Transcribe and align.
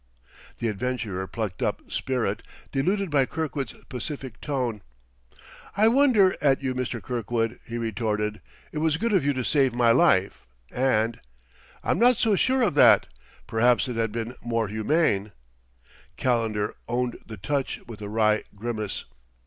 The 0.57 0.67
adventurer 0.67 1.27
plucked 1.27 1.61
up 1.61 1.91
spirit, 1.91 2.41
deluded 2.71 3.11
by 3.11 3.27
Kirkwood's 3.27 3.73
pacific 3.87 4.41
tone. 4.41 4.81
"I 5.77 5.89
wonder 5.89 6.35
at 6.41 6.63
you, 6.63 6.73
Mr. 6.73 6.99
Kirkwood," 6.99 7.59
he 7.67 7.77
retorted. 7.77 8.41
"It 8.71 8.79
was 8.79 8.97
good 8.97 9.13
of 9.13 9.23
you 9.23 9.31
to 9.33 9.43
save 9.45 9.75
my 9.75 9.91
life 9.91 10.47
and" 10.73 11.19
"I'm 11.83 11.99
not 11.99 12.17
so 12.17 12.35
sure 12.35 12.63
of 12.63 12.73
that! 12.73 13.05
Perhaps 13.45 13.87
it 13.87 13.95
had 13.95 14.11
been 14.11 14.33
more 14.43 14.69
humane" 14.69 15.33
Calendar 16.17 16.73
owned 16.87 17.19
the 17.23 17.37
touch 17.37 17.79
with 17.85 18.01
a 18.01 18.09
wry 18.09 18.41
grimace. 18.55 19.05